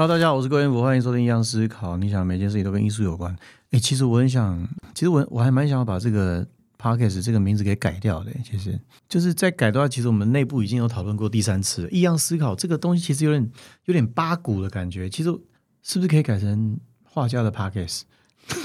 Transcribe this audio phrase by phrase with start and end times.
[0.00, 1.94] Hello，大家好，我是郭彦福，欢迎收听《一样思考》。
[1.98, 3.36] 你想每件事情都跟艺术有关？
[3.70, 6.42] 哎，其实我很想，其实我我还蛮想要把这个
[6.78, 8.32] podcast 这个名字给改掉的。
[8.42, 11.86] 其实就是在改的话，其实我们内部已经有讨论过第三次。
[11.92, 13.50] 一样思考这个东西其实有点
[13.84, 15.06] 有点八股的感觉。
[15.10, 15.28] 其实
[15.82, 18.04] 是不是可以改成画家的 podcast？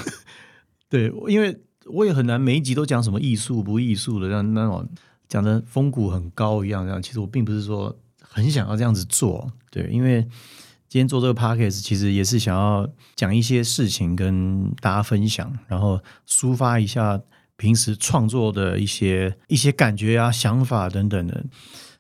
[0.88, 4.88] 对，因为我也很难每一集都讲什么艺术不艺术的，让那种
[5.28, 6.86] 讲的风骨很高一样。
[6.86, 9.52] 这样其实我并不是说很想要这样子做。
[9.70, 10.26] 对，因为。
[10.96, 17.20] 今天做这个 podcast 其实也是想要讲一些事情跟大家分享，然后抒发一下
[17.58, 21.44] 平时创作的一些一些感觉啊、想法等等的。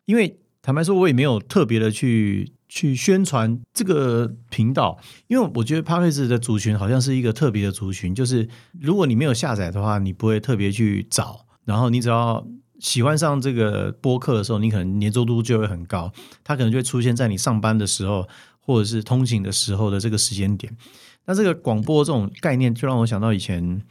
[0.05, 8.47] 因为坦白说，我也没有特别的去去宣传这个频道，因为我觉得 podcast 的族群好像是一个特别的族群，就是
[8.79, 12.47] 如果你没有下载的话，你不会特别去找，然后你只要
[12.79, 16.13] 喜欢上这个播客的时候，你可能粘着度就会很高，
[16.45, 18.25] 它可能就会出现在你上班的时候。
[18.65, 20.75] 或者是通勤的时候的这个时间点，
[21.25, 23.81] 那这个广播这种概念就让我想到以前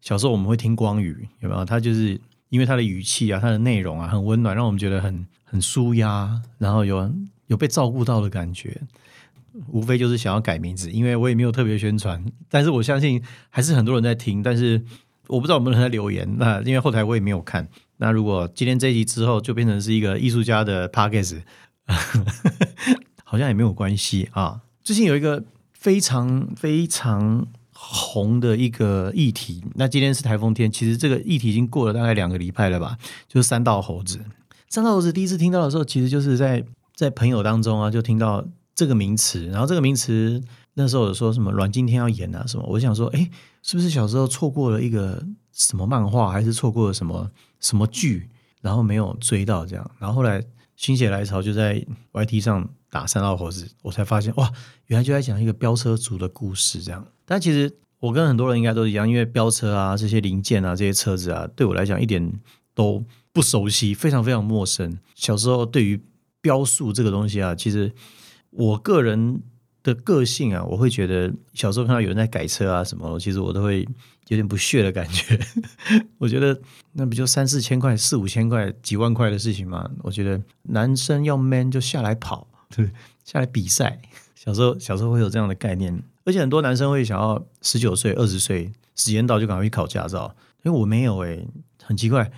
[0.00, 1.64] 小时候我们会听光语，有没有？
[1.64, 7.10] 它就是因为它的语气啊，它的内容啊很温暖，让我们觉得很很舒压，然后有
[7.46, 8.80] 有被照顾到的感觉。
[9.68, 14.78] 无非就是想要改名字，因为我也没有特别宣传，但是我相信还是很多人在听，但是
[15.28, 16.28] 我不知道有没有人在留言。
[16.36, 17.66] 那因为后台我也没有看。
[17.96, 21.42] 那如果今天这一集之后就变成是一个艺术家的 p o c a s
[23.36, 24.62] 好像也没有关系啊。
[24.82, 32.96] 最近有一个非常非常红的一个议题，那今天是台风天，其实这个议题已经过了大概两个礼拜了吧。
[33.28, 34.24] 就是三道猴子，
[34.70, 36.64] 三道猴子第一次听到的时候，其实就是在
[36.94, 38.42] 在朋友当中啊，就听到
[38.74, 39.44] 这个名词。
[39.48, 40.42] 然后这个名词
[40.72, 47.30] 那时候有说什么阮经天要演啊什么，我想说，哎，是不是小时候错过了一个什么漫画，还是错过了什么
[47.60, 48.30] 什么剧，
[48.62, 49.90] 然后没有追到这样。
[49.98, 50.42] 然后后来
[50.74, 52.66] 心血来潮，就在 YT 上。
[52.96, 54.50] 打三道猴子，我才发现哇，
[54.86, 57.06] 原来就在讲一个飙车族的故事这样。
[57.26, 62.32] 但其实我跟很多人应该都一样，因为飙车啊这些零件啊这些车子啊，对我来讲一点
[62.74, 63.04] 都
[63.34, 64.98] 不熟悉，非常非常陌生。
[65.14, 66.00] 小时候对于
[66.40, 67.92] 标速这个东西啊，其实
[68.48, 69.42] 我个人
[69.82, 73.86] 的个性啊，我会觉得小时候看到有人在改车啊什么，其实我都会
[74.28, 75.38] 有点不屑的感觉。
[76.16, 76.58] 我觉得
[76.92, 79.86] 那不就三四千块、四五千块、几万块的事情吗？
[80.02, 82.48] 我觉得男生要 man 就下来跑。
[82.74, 82.90] 对，
[83.24, 84.00] 下来比赛。
[84.34, 90.32] 小时候，小时候会有这样的概念，而且很多男生会想要十九岁、二十岁时间到就赶快去考驾照。
[90.62, 91.44] 因为我没有哎，
[91.82, 92.30] 很奇怪，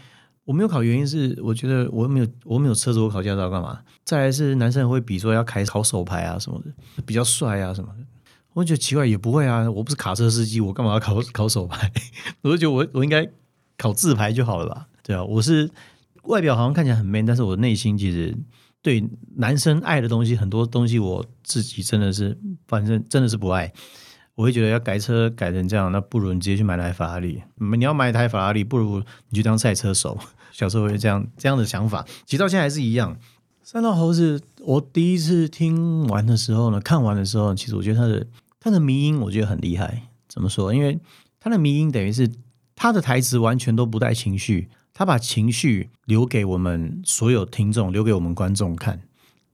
[0.45, 3.81] 我没有考原因是我觉得我没有我没有车子，我考驾照干嘛？
[4.05, 8.05] 再来是男生会比说要开考手牌啊什么的，比较帅啊什么的。
[8.55, 11.93] 我觉得奇怪，也不会啊，我不是卡车司机，我干嘛要考考手牌？
[12.41, 13.29] 我就觉得我我应该
[13.77, 14.87] 考自牌就好了吧？
[15.03, 15.71] 对啊，我是
[16.23, 18.35] 外表好像看起来很 man，但是我内心其实。
[18.89, 19.07] 对
[19.37, 23.71] 男生爱的东西，很多东西我自己真的是，反正真的是不爱。
[24.35, 27.43] 我会觉得要改车改成这样，那不如你直接去买台法拉利。
[27.57, 30.19] 你要买一台法拉利，不如你去当赛车手。
[30.53, 33.15] 小时候会这样这样的想法，其实到现在还是一样。
[33.63, 38.27] 三道猴子，我第一次听完的时候呢，看完的时候，其实我觉得他的
[38.59, 40.05] 他的迷音，我觉得很厉害。
[40.27, 40.73] 怎么说？
[40.73, 40.99] 因为
[41.39, 42.31] 他的迷音等于是
[42.75, 44.71] 他的台词完全都不带情绪。
[44.99, 49.01] 他把情绪留给我们所有听众，留给我们观众看，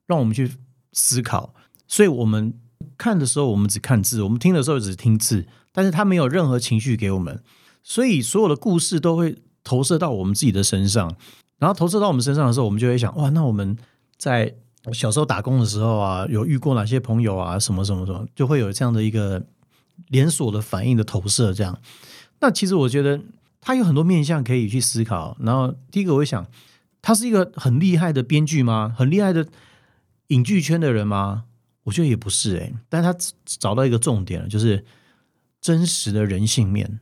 [0.06, 0.50] 让我们去
[0.94, 1.54] 思考。
[1.86, 2.54] 所以，我们
[2.96, 5.46] 看的时候，我们只看字；我们听的时候，只听字。
[5.70, 7.42] 但是，他没有任何情绪给我们，
[7.82, 11.14] 所以所有的故事都会投射到我们自己的身上。
[11.58, 13.76] 然后，投射到我们身上的时候，我们就会想：哇，那我们
[14.16, 14.54] 在
[14.94, 17.58] 小时候打工的时候啊，有遇过哪些朋友啊？
[17.58, 19.44] 什么什么什么，就会有这样的一个
[20.08, 21.52] 连锁的反应的投射。
[21.52, 21.78] 这样，
[22.40, 23.20] 那其实我觉得。
[23.64, 25.34] 他有很多面向可以去思考。
[25.40, 26.46] 然后第一个，我想，
[27.00, 28.94] 他是一个很厉害的编剧吗？
[28.94, 29.48] 很厉害的
[30.26, 31.44] 影剧圈的人吗？
[31.84, 33.16] 我觉得也不是诶，但他
[33.46, 34.84] 找到一个重点了，就是
[35.62, 37.00] 真实的人性面，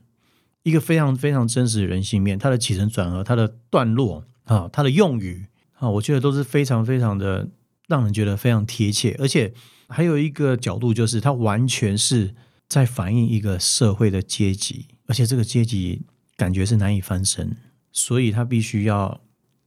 [0.63, 2.39] 一个非常非常真实的人性面。
[2.39, 5.47] 他的起承转合，他的段落啊，他的用语
[5.81, 7.49] 啊，我觉得都是非常非常的
[7.89, 9.17] 让人觉得非常贴切。
[9.19, 9.53] 而且
[9.89, 12.37] 还有一个角度，就是他完全是
[12.69, 16.03] 在反映一个社会的阶级，而且这个阶级。
[16.37, 17.57] 感觉是难以翻身，
[17.93, 19.21] 所以他必须要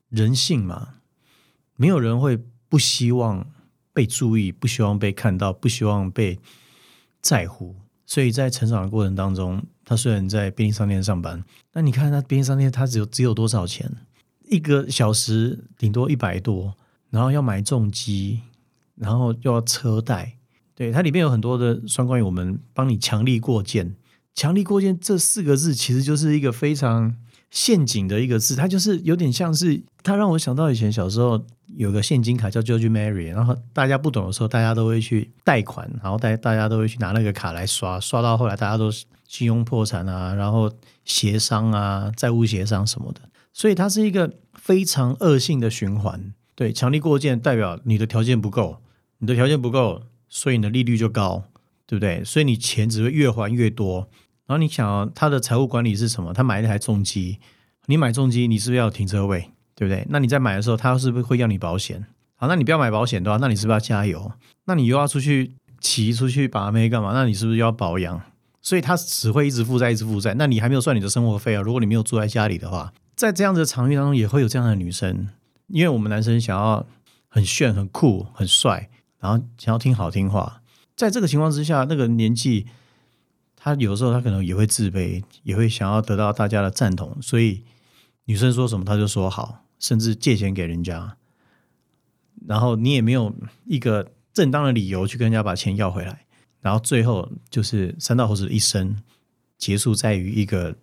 [0.10, 0.96] 人性嘛。
[1.76, 2.38] 没有人会
[2.70, 3.46] 不希望
[3.94, 6.40] 被注意，不希望被看到，不希望被
[7.22, 7.76] 在乎。
[8.06, 13.92] 所以在成长的过程当中，他虽然在便利商店上班，那你看他便利商店，他只有只有多少钱？
[14.48, 16.76] 一个小时顶多一百多，
[17.10, 18.42] 然后要买重机，
[18.96, 20.38] 然后又要车贷。
[20.76, 23.96] 对，它里面有很多的双关语，我们帮你强力过件。
[24.36, 27.16] 强力过件这四个字其实就是一个非常
[27.50, 31.42] 陷阱的一个字，它就是有点像是，它让我想到以前小时候
[31.78, 38.92] 有个现金卡叫 George Mary，然后大家不懂的时候，大家都会去贷款，然后大大家都会去拿那个卡来刷，刷到后来大家都
[39.26, 40.70] 信用破产啊，然后
[41.06, 43.22] 协商啊，债务协商什么的，
[43.54, 46.34] 所以它是一个非常恶性的循环。
[46.56, 48.82] 对，强力过件代表你的条件不够，
[49.20, 51.46] 你的条件不够，所以你的利率就高，
[51.88, 52.22] 对不对？
[52.26, 54.10] 所以你钱只会越还越多。
[54.48, 56.32] 然后你想，他的财务管理是什么？
[56.34, 57.40] 他买一台重机，
[57.88, 59.50] 你买重机，你是不是要有停车位？
[59.74, 60.06] 对不对？
[60.10, 62.06] 那你在买的时候，他是不是会要你保险？
[62.36, 64.32] 好，那你不要买保险的话，那你是不是要加油？
[64.66, 67.12] 那你又要出去骑出去把妹干嘛？
[67.14, 68.22] 那你是不是要保养？
[68.62, 70.34] 所以他只会一直负债，一直负债。
[70.38, 71.62] 那你还没有算你的生活费啊？
[71.62, 75.28] 如果你没有住在家里的话，在这样子的场域当中，也会有这样的女生，
[75.68, 76.86] 因为我们男生想要
[77.28, 78.90] 很炫、很酷、很帅，
[79.20, 80.62] 然后想要听好听话，
[80.96, 82.68] 在这个情况之下，那个年纪。
[83.66, 87.64] 他有时候他可能也会自卑，也会想要得到大家的赞同，所以
[88.26, 91.18] 女生说什么他就说好，甚至借钱给人家，
[92.46, 93.36] 然后你也没有
[93.66, 96.28] 一个正当的理由去跟人家把钱要回来，
[96.62, 99.02] 然后最后就是三道猴子的一生
[99.58, 100.76] 结束在于一个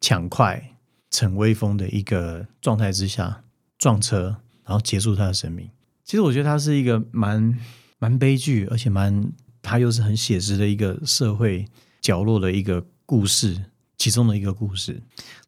[0.00, 0.76] 抢快
[1.10, 3.44] 逞威风的一个状态之下
[3.76, 5.68] 撞车，然后结束他的生命。
[6.02, 7.58] 其实我觉得他是一个蛮
[7.98, 9.30] 蛮悲剧，而且蛮
[9.60, 11.68] 他又是很写实的一个社会。
[12.04, 13.56] 角落的一个故事，
[13.96, 15.00] 其中的一个故事。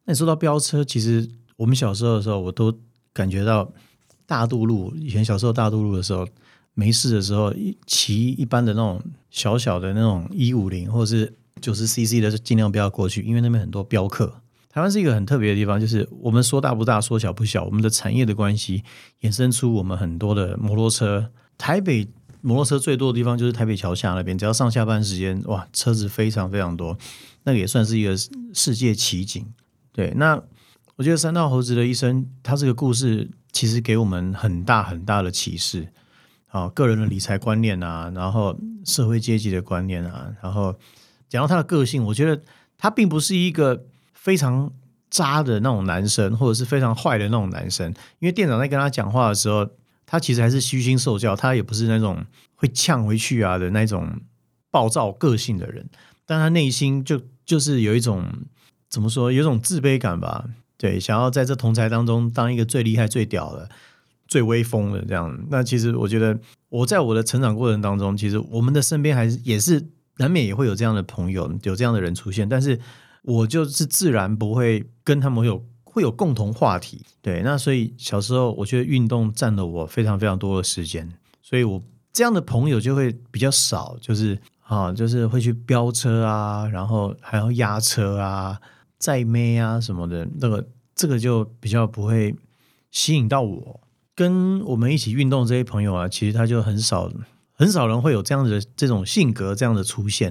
[0.06, 2.75] 那你说到飙车，其实我们小时候的时候，我都
[3.12, 3.70] 感觉到
[4.25, 4.91] 大渡路。
[4.97, 6.26] 以前小时候大渡路的时候，
[6.73, 7.53] 没事的时候，
[7.87, 8.99] 骑一般的那种
[9.31, 11.31] 小小的那种一五零或者是
[11.61, 14.41] 九十 CC 的，尽量不要过去，因为那边很多飙客。
[14.70, 17.64] 台湾是一个很特别的地方，就是我们说大不大，说小不小。
[17.64, 18.82] 我们的产业的关系，
[19.20, 21.31] 衍生出我们很多的摩托车。
[21.59, 22.09] 台北。
[22.47, 26.97] 摩托车最多的地方就是台北桥下那边，只要上下班时间，哇，车子非常非常多，
[27.43, 28.17] 那个也算是一个
[28.55, 29.45] 世界奇景。
[29.93, 30.41] 对，那
[30.95, 35.89] 我觉得三道猴子的一生，他这个故事其实给我们很大很大的启示。
[36.47, 40.73] 啊，个人的理财观念啊，然后社会阶级的观念啊，然后
[41.29, 42.41] 讲到他的个性，我觉得
[42.79, 43.85] 他并不是一个
[44.15, 44.73] 非常
[45.11, 49.69] 渣的那种男生，或者是非常坏的那种男生，因为店长在跟他讲话的时候。
[50.06, 52.25] 他其实还是虚心受教，他也不是那种
[52.55, 54.08] 会呛回去啊的那种
[54.70, 55.91] 暴躁个性的人，
[56.25, 58.25] 但他内心就就是有一种
[58.88, 60.49] 怎么说，有一种自卑感吧？
[60.79, 63.69] 对，想要在这同才当中当一个最厉害、最屌的、
[64.29, 65.47] 最威风的这样。
[65.50, 66.38] 那其实我觉得，
[66.69, 69.88] 我在我的成长过程当中，其实我们的身边还是也是
[70.19, 72.79] 难免也会有这样的朋友，有这样的人出现，但是
[73.23, 75.64] 我就是自然不会跟他们有。
[75.97, 81.11] 会有共同话题，对，那所以小时候我觉得运动占了我非常非常多的时间，
[81.41, 81.83] 所以我
[82.13, 88.61] 这样的朋友就会比较少，就是啊，就是会去飙车啊，然后还要压车啊、
[88.99, 92.37] 载妹啊什么的，那个这个就比较不会
[92.91, 93.81] 吸引到我。
[94.15, 97.11] 跟我们一起运动这些朋友啊，其实他就很少
[97.55, 100.31] 很少人会有这样子的这种性格这样的出现。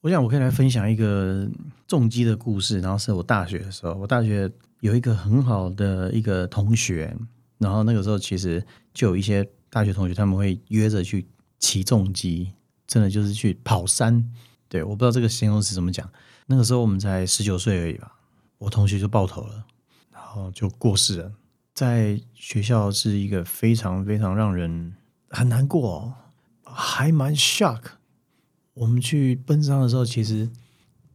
[0.00, 1.48] 我想我可以来分享一个
[1.86, 4.50] 重击的故事，然后是我大学的时候，我大学。
[4.82, 7.16] 有一个很好的一个同学，
[7.58, 11.24] 然后那个时候其实就有一些大学同学，他们会约着去
[11.60, 12.52] 骑重机，
[12.88, 14.28] 真的就是去跑山。
[14.68, 16.10] 对，我不知道这个形容词怎么讲。
[16.46, 18.12] 那个时候我们才十九岁而已吧，
[18.58, 19.64] 我同学就爆头了，
[20.10, 21.32] 然后就过世了。
[21.72, 24.96] 在学校是一个非常非常让人
[25.28, 26.12] 很难过，
[26.64, 27.82] 还蛮 shock。
[28.74, 30.50] 我们去奔丧的时候，其实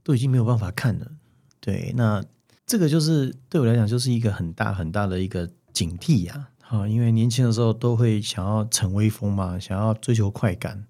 [0.04, 1.12] 都已经没有办法看了。
[1.60, 2.24] 对，那。
[2.68, 6.50] 这个就是对我来讲，就是一个很大很大的一个警惕呀！
[6.68, 10.86] 啊，因为年轻的时候都会想要逞威风嘛，想要追求快感。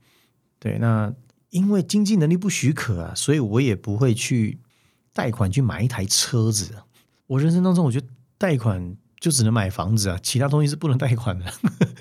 [0.57, 1.13] 对，那
[1.51, 4.60] 因为经济能力不许可啊，所以我也不会去
[5.13, 6.74] 贷款去买一台车子。
[7.27, 8.07] 我人生当中，我觉得
[8.39, 11.46] 贷款就只能买房子啊，其他东西是不能贷款的。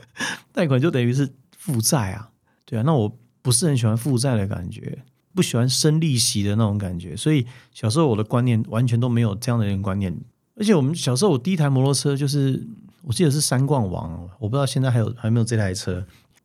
[0.55, 2.31] 贷款就等于是负债啊，
[2.65, 5.05] 对啊，那我不是很喜欢负债的感觉。
[5.37, 10.17] 不喜欢生利息的那种感觉，所以小时候我的观念完全都没有这样的人观念。
[10.59, 12.67] 而且我们小时候，我第一台摩托车就是
[13.03, 16.03] 我记得是三冠王，我不知道现在还有还没有这台车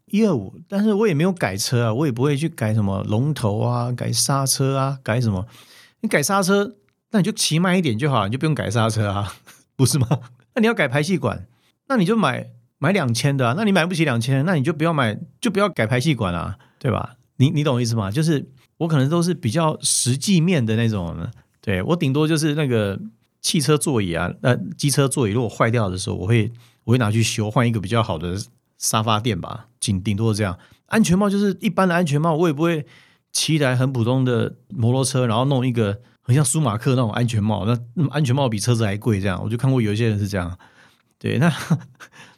[0.07, 5.47] 一二五，但是我也没有改车啊，我也不会去改什么龙头啊、改刹车啊、改什么。
[6.01, 6.75] 你改刹车，
[7.11, 9.33] 那你就骑慢一点就好，你就不用改刹车啊，
[9.77, 10.07] 不是吗？
[10.53, 11.47] 那你要改排气管，
[11.87, 13.53] 那你就买买两千的啊。
[13.55, 17.15] 那你买不起两千，那你就不要买，就不要改排气管啊，对吧？
[17.37, 18.11] 你你懂我意思吗？
[18.11, 18.45] 就是。
[18.81, 21.15] 我可能都是比较实际面的那种，
[21.61, 22.99] 对我顶多就是那个
[23.39, 26.51] 汽车座椅啊，那机车座椅如果坏掉的时候，我会
[26.83, 28.35] 我会拿去修，换一个比较好的
[28.79, 30.57] 沙发垫吧，顶顶多是这样。
[30.87, 32.83] 安全帽就是一般的安全帽，我也不会
[33.31, 40.57] 骑一台很普通的摩托车，然后弄一个很像舒马克那种安全帽，那那安全帽比车子还贵，这样我就看过有一些人是这样。
[41.19, 41.53] 对， 那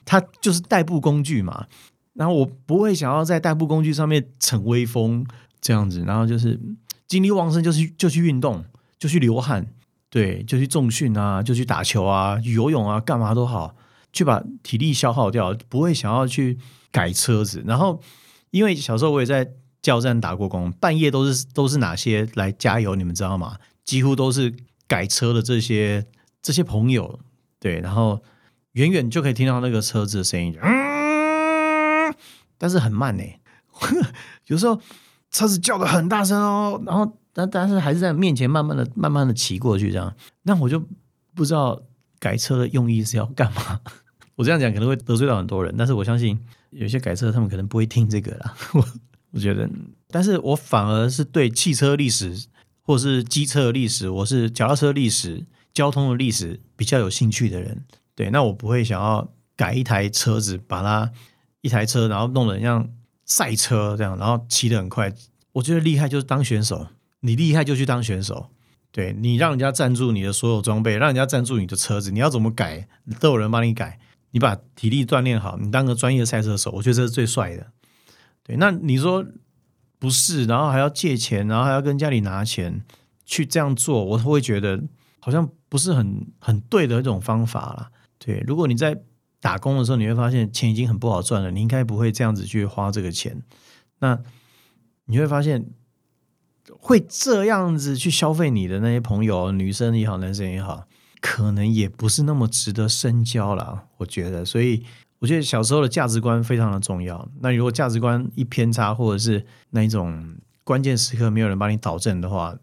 [0.03, 1.67] 他就是代步工具嘛。
[2.15, 5.25] 然后我不会想要在代步工具上面逞威风
[5.63, 6.59] 这样子，然后就是
[7.07, 8.63] 精力旺盛，就去就去运动，
[8.99, 9.65] 就去流汗，
[10.09, 13.75] 对，就去重训啊，就去打球啊，游泳啊，干嘛都好，
[14.11, 16.59] 去把体力消耗掉，不会想要去
[16.91, 17.63] 改车子。
[17.65, 18.01] 然后
[18.51, 19.45] 因为小时候我也在
[19.81, 23.57] 加油站打过工，半夜都是都是哪些来加油，你们知道吗？
[23.85, 24.53] 几乎都是
[24.87, 26.05] 改车的这些
[26.41, 27.19] 这些朋友，
[27.59, 28.21] 对，然后
[28.73, 32.13] 远远就可以听到那个车子的声音，嗯，
[32.57, 33.23] 但是很慢呢，
[34.47, 34.79] 有时候
[35.33, 40.81] 车子叫的很大声哦，然后但但是还是在面前慢慢的慢慢的骑过去这样，那我就
[41.35, 41.83] 不知道
[42.19, 43.81] 改车的用意是要干嘛。
[44.35, 48.55] 我这样讲可能会得罪到很多人，但是我相信有些改车他们可能不会听这个啦。
[48.73, 48.87] 我
[49.33, 49.69] 我觉得，
[50.07, 52.45] 但是我反而是对汽车历史。
[52.85, 57.85] 或者是机车历史，我是脚踏车历史、交通的历史比较有兴趣的人。
[58.13, 59.25] 对，那我不会想要
[59.55, 61.09] 改一台车子，把它
[61.61, 62.85] 一台车，然后弄得像
[63.33, 65.11] 赛车这样，然后骑得很快。
[65.53, 66.87] 我觉得厉害就是当选手，
[67.21, 68.49] 你厉害就去当选手。
[68.91, 72.87] 对你让人家赞助你的所有装备，让人家赞助你的车子，你要怎么改
[73.19, 73.97] 都有人帮你改。
[74.31, 77.71] 你把体力锻炼好，你当个专业赛车手，我觉得这是最帅的。
[78.43, 79.25] 对，那你说？
[79.99, 82.83] 不是，然后还要借钱，然后还要跟家里拿钱
[83.25, 84.83] 去这样做，我会觉得
[85.21, 87.89] 好像不是很很对的一种方法了。
[88.19, 89.01] 对，如果你在
[89.43, 93.43] 打工的时候，你会发现钱已经很不好赚了，你应该不会这样子去花这个钱。
[93.99, 94.17] 那
[95.05, 95.65] 你会发现，
[96.79, 100.87] 会这样子去消费你的那些朋友，女生也好，男生也好，
[101.19, 103.83] 可能也不是那么值得深交了。
[103.97, 104.85] 我觉得，所以。
[105.19, 107.25] 我觉得小时候的价值观非常的重要。
[107.39, 110.35] 那如果价值观一偏差，或者是那一种
[110.65, 112.53] 关键时刻没有人帮你导正的话，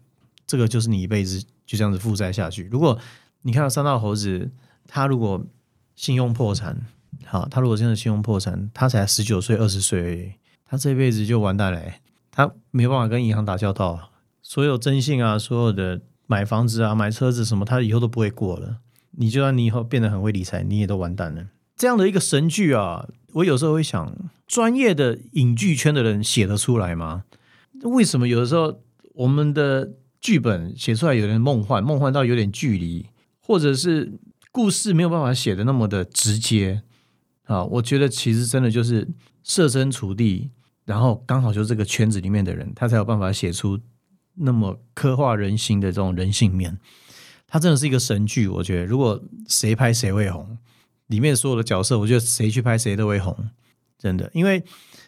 [0.45, 2.69] 这个就是你一辈子就这样子负债下去。
[2.71, 2.95] 如果
[3.41, 4.51] 你看到三道猴子，
[4.87, 5.43] 他如果
[5.95, 6.85] 信用破产，
[7.25, 11.81] 好，他如果真的信用破产，他才十九岁、二十岁，他这辈子就完蛋了。
[12.31, 18.77] 他没办法跟银行打交道，所有征信啊，所有的买房子啊、买车子什么，他以后都不会过了。
[19.11, 21.47] 你就算你以后变得很会理财，你也都完蛋了。
[21.75, 24.15] 这样的一个神剧啊，我有时候会想，
[24.47, 27.25] 专业的影剧圈的人写得出来吗？
[27.83, 28.81] 为什么有的时候
[29.15, 33.07] 我们的剧本写出来有点梦幻，梦幻到有点距离，
[33.41, 34.13] 或者是
[34.51, 36.83] 故事没有办法写的那么的直接
[37.43, 37.63] 啊？
[37.63, 39.07] 我觉得其实真的就是
[39.43, 40.51] 设身处地，
[40.85, 43.79] 然后刚好就这个圈子里面的人，他才有办法写出
[44.35, 46.77] 那么刻画人心的这种人性面。
[47.47, 50.57] 他真的是一个神剧，我觉得如果谁拍谁会红。
[51.07, 53.49] 里面所有的角色，我觉得谁去拍谁都会红，
[53.97, 54.31] 真的。
[54.33, 54.63] 因为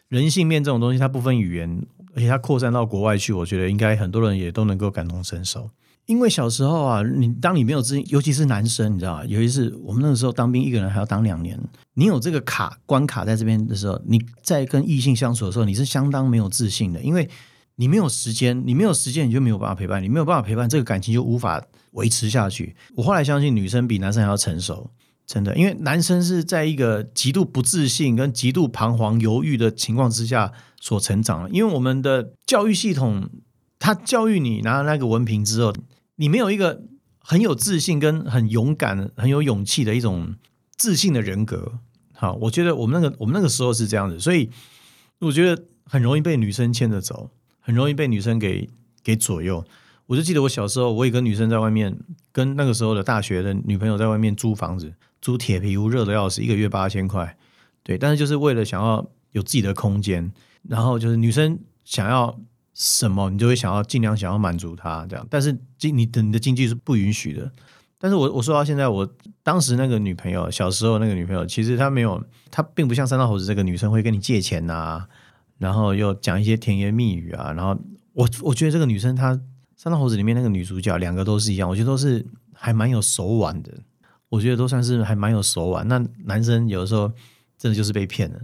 [0.09, 1.81] 人性面这种东西，它不分语言，
[2.13, 5.69] 而且它扩散到国外去，我觉得应该很多人也都能够感同身受。
[6.05, 9.25] 因为小时候啊，你当你没有自信，尤其是男生，你知道吗？
[9.25, 11.59] 尤其是我们那个时候当兵，一个人还要当两年，
[11.93, 17.29] 你有这个卡关卡在这边的时候，你在跟异性相处的时候，你是相当没有自信的，因为
[17.75, 22.75] 你没有时间，你没有时间，你就没有办法陪伴，你没有办法陪伴，这个感情就无法维持下去。
[22.95, 24.91] 我后来相信，女生比男生还要成熟。
[25.25, 31.49] 真的，因为男生是在一个极度不自信跟极度彷徨犹豫的情况之下所成长的。
[31.49, 33.29] 因为我们的教育系统，
[33.83, 35.75] 他教育你拿了那个文凭之后，
[36.15, 36.83] 你没有一个
[37.19, 40.35] 很有自信跟很勇敢、很有勇气的一种
[40.77, 41.79] 自信的人格。
[42.13, 44.49] 好，我觉得我们那个我们那个时候是这样子，所以
[45.19, 48.69] 我觉得很容易被女生牵着走，很容易被女生给
[49.03, 49.65] 给左右。
[50.05, 51.93] 我就记得我小时候，我也跟女生在外面，
[52.31, 54.93] 跟那个时候的大学的女朋友在外面租房子。
[55.21, 57.37] 租铁皮屋热的要死，一个月八千块，
[57.83, 60.31] 对，但是就是为了想要有自己的空间，
[60.69, 62.39] 然后就是女生想要
[62.73, 67.51] 什么，你就会想要尽量想要满足她这样，但是经你的你的经济是不允许的。
[67.99, 69.07] 但是我我说到现在，我
[69.43, 75.05] 当时那个女朋友，小时候那个女朋友，其实她没有，她并不像三道猴子这个女生会跟你借钱呐，
[75.57, 77.79] 然后又讲一些甜言蜜语啊，然后
[78.13, 79.39] 我我觉得这个女生她
[79.77, 83.71] 三道猴子里面那个女主角两个都是一样，我觉得都是还蛮有手腕的。
[84.29, 85.87] 我觉得都算是还蛮有手腕。
[85.87, 87.07] 那男生有的时候
[87.57, 88.39] 真的就是被骗了，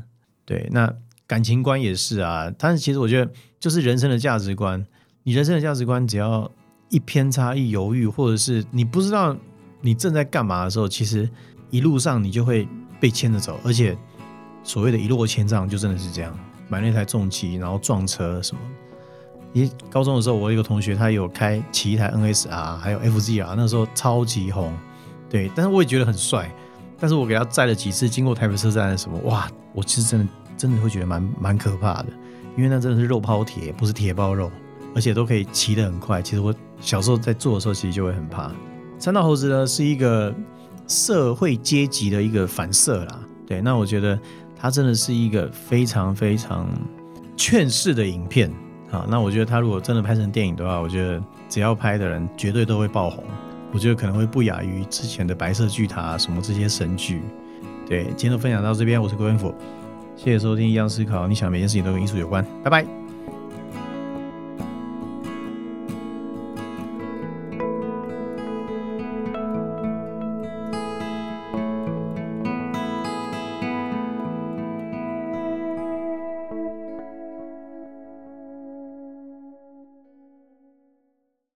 [0.45, 0.69] 对。
[0.71, 0.93] 那
[1.29, 2.51] 感情观也是啊。
[2.57, 4.83] 但是其实我觉得，就是人生的价值观，
[5.21, 6.49] 你人生的价值观只要
[6.89, 9.37] 一偏差、一犹豫，或者是你不知道
[9.81, 11.29] 你正在干嘛的时候，其实
[11.69, 12.67] 一路上你就会
[12.99, 13.59] 被牵着走。
[13.63, 13.95] 而且
[14.63, 16.35] 所谓的一落千丈，就真的是这样，
[16.67, 18.61] 买那台重机，然后撞车什么。
[19.53, 24.75] 因为高中的时候，我有一个同学，他有开骑一台 NSR，还有 FZR，那时候超级红。
[25.29, 26.51] 对，但是我也觉得很帅。
[26.99, 29.49] 但是我给他载了几次，经过台北车站的什么，哇！
[29.73, 30.27] 我其实真的
[30.59, 32.07] 真的会觉得蛮蛮可怕的，
[32.55, 34.51] 因为那真的是肉包铁，不是铁包肉。
[34.95, 36.19] 而且都可以骑得很快。
[36.19, 36.51] 其实我
[36.81, 38.51] 小时候在做的时候，其实就会很怕。
[38.97, 40.33] 三道猴子呢是一个
[40.87, 44.19] 社会阶级的一个反射啦，对，那我觉得
[44.57, 46.67] 它真的是一个非常非常
[47.37, 48.51] 劝世的影片
[48.89, 49.05] 啊。
[49.07, 53.23] 那我觉得它如果真的拍成电影的话，我觉得只要拍的人绝对都会爆红。
[53.71, 57.21] 我觉得可能会不亚于之前的白色巨塔什么这些神剧。
[57.87, 59.53] 对，今天就分享到这边，我是郭文甫，
[60.21, 63.08] 谢谢收听《一样思考》，你想每件事情都跟艺术有关，拜拜。